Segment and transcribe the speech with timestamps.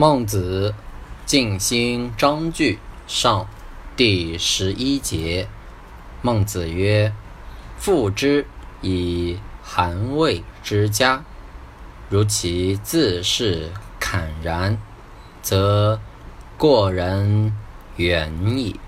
[0.00, 0.74] 孟子
[1.26, 3.46] 静心章句上
[3.98, 5.46] 第十一节，
[6.22, 7.12] 孟子曰，
[7.76, 8.46] 父之
[8.80, 11.22] 以寒魏之家，
[12.08, 13.68] 如其自是
[13.98, 14.78] 侃然，
[15.42, 16.00] 则
[16.56, 17.52] 过人
[17.96, 18.80] 远矣。